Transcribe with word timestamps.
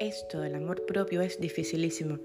Esto 0.00 0.40
del 0.40 0.54
amor 0.54 0.84
propio 0.84 1.22
es 1.22 1.40
dificilísimo. 1.40 2.18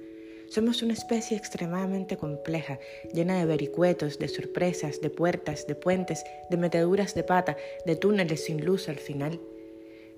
Somos 0.50 0.84
una 0.84 0.92
especie 0.92 1.38
extremadamente 1.38 2.18
compleja, 2.18 2.80
llena 3.14 3.40
de 3.40 3.46
vericuetos, 3.46 4.20
de 4.20 4.28
sorpresas, 4.28 5.00
de 5.00 5.10
puertas, 5.10 5.66
de 5.68 5.76
puentes, 5.76 6.26
de 6.50 6.58
meteduras 6.58 7.16
de 7.16 7.24
pata, 7.24 7.56
de 7.86 7.96
túneles 7.96 8.44
sin 8.44 8.66
luz 8.66 8.90
al 8.90 8.98
final. 8.98 9.40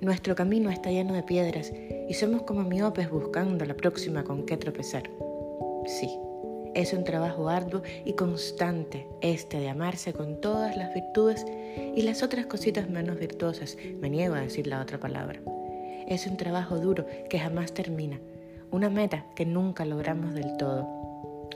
Nuestro 0.02 0.34
camino 0.34 0.72
está 0.72 0.90
lleno 0.90 1.14
de 1.14 1.22
piedras 1.22 1.72
y 2.10 2.14
somos 2.16 2.42
como 2.42 2.64
miopes 2.64 3.12
buscando 3.12 3.66
la 3.66 3.78
próxima 3.78 4.24
con 4.24 4.48
qué 4.48 4.58
tropezar. 4.58 5.04
Sí, 5.86 6.10
es 6.74 6.92
un 6.92 7.04
trabajo 7.04 7.50
arduo 7.50 7.84
y 8.04 8.14
constante 8.14 9.06
este 9.22 9.60
de 9.60 9.70
amarse 9.70 10.12
con 10.12 10.42
todas 10.42 10.76
las 10.76 10.92
virtudes 10.92 11.46
y 11.96 12.02
las 12.02 12.24
otras 12.24 12.48
cositas 12.48 12.90
menos 12.90 13.20
virtuosas, 13.20 13.78
me 14.02 14.10
niego 14.10 14.34
a 14.34 14.42
decir 14.42 14.66
la 14.66 14.82
otra 14.82 15.00
palabra. 15.00 15.40
Es 16.08 16.28
un 16.28 16.38
trabajo 16.38 16.80
duro 16.80 17.06
que 17.30 17.40
jamás 17.40 17.74
termina, 17.74 18.20
una 18.72 18.90
meta 18.90 19.26
que 19.36 19.46
nunca 19.46 19.86
logramos 19.86 20.34
del 20.34 20.58
todo. 20.58 21.04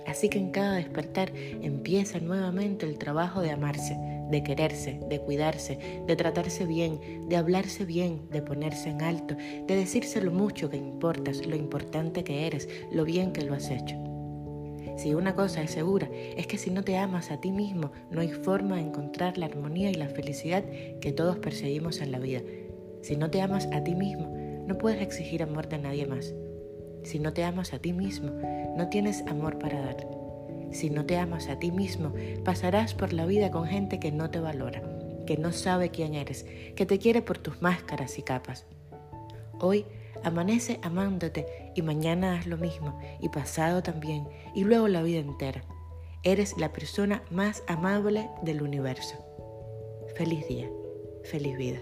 Así 0.06 0.30
que 0.30 0.40
en 0.40 0.52
cada 0.52 0.76
despertar 0.76 1.32
empieza 1.62 2.20
nuevamente 2.20 2.86
el 2.86 2.98
trabajo 2.98 3.42
de 3.42 3.52
amarse, 3.52 3.98
de 4.32 4.44
quererse, 4.44 5.00
de 5.10 5.20
cuidarse, 5.20 6.02
de 6.08 6.16
tratarse 6.16 6.66
bien, 6.66 7.28
de 7.28 7.36
hablarse 7.36 7.86
bien, 7.86 8.22
de 8.32 8.42
ponerse 8.42 8.90
en 8.90 9.02
alto, 9.02 9.36
de 9.36 9.76
decirse 9.76 10.22
lo 10.22 10.32
mucho 10.32 10.70
que 10.70 10.78
importas, 10.78 11.46
lo 11.46 11.56
importante 11.56 12.24
que 12.24 12.48
eres, 12.48 12.70
lo 12.92 13.04
bien 13.04 13.34
que 13.34 13.44
lo 13.44 13.54
has 13.54 13.70
hecho. 13.70 13.96
Si 14.98 15.14
una 15.14 15.36
cosa 15.36 15.62
es 15.62 15.72
segura, 15.72 16.10
es 16.36 16.48
que 16.48 16.58
si 16.58 16.72
no 16.72 16.84
te 16.84 16.98
amas 16.98 17.30
a 17.30 17.40
ti 17.40 17.52
mismo, 17.52 17.92
no 18.10 18.22
hay 18.22 18.30
forma 18.30 18.78
de 18.78 18.84
encontrar 18.84 19.38
la 19.38 19.46
armonía 19.46 19.92
y 19.92 19.94
la 19.94 20.08
felicidad 20.08 20.64
que 21.02 21.12
todos 21.12 21.38
perseguimos 21.38 22.02
en 22.02 22.12
la 22.12 22.20
vida. 22.20 22.42
Si 23.02 23.16
no 23.16 23.30
te 23.30 23.42
amas 23.42 23.68
a 23.72 23.84
ti 23.84 23.94
mismo, 23.94 24.34
no 24.68 24.78
puedes 24.78 25.02
exigir 25.02 25.42
amor 25.42 25.70
de 25.70 25.78
nadie 25.78 26.06
más. 26.06 26.34
Si 27.04 27.20
no 27.20 27.34
te 27.34 27.44
amas 27.46 27.74
a 27.74 27.80
ti 27.80 27.94
mismo, 27.94 28.32
no 28.76 28.90
tienes 28.90 29.22
amor 29.28 29.58
para 29.58 29.80
dar. 29.80 30.08
Si 30.72 30.90
no 30.90 31.06
te 31.06 31.18
amas 31.18 31.48
a 31.48 31.58
ti 31.58 31.72
mismo, 31.72 32.14
pasarás 32.44 32.94
por 32.94 33.14
la 33.14 33.26
vida 33.26 33.50
con 33.50 33.66
gente 33.66 34.00
que 34.00 34.12
no 34.12 34.30
te 34.30 34.42
valora, 34.42 34.84
que 35.26 35.38
no 35.38 35.54
sabe 35.54 35.90
quién 35.90 36.14
eres, 36.14 36.46
que 36.76 36.86
te 36.86 37.00
quiere 37.00 37.22
por 37.22 37.38
tus 37.38 37.62
máscaras 37.62 38.20
y 38.20 38.24
capas. 38.24 38.66
Hoy 39.60 39.86
amanece 40.24 40.80
amándote 40.84 41.72
y 41.74 41.82
mañana 41.82 42.38
haz 42.38 42.46
lo 42.46 42.58
mismo 42.58 43.00
y 43.22 43.30
pasado 43.30 43.82
también 43.82 44.28
y 44.54 44.66
luego 44.66 44.90
la 44.90 45.02
vida 45.02 45.20
entera. 45.20 45.64
Eres 46.24 46.58
la 46.58 46.74
persona 46.74 47.24
más 47.32 47.64
amable 47.68 48.30
del 48.42 48.62
universo. 48.62 49.16
Feliz 50.16 50.46
día, 50.48 50.70
feliz 51.24 51.58
vida. 51.58 51.80